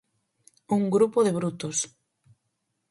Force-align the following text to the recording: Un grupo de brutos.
Un 0.77 0.83
grupo 0.95 1.19
de 1.23 1.35
brutos. 1.37 1.77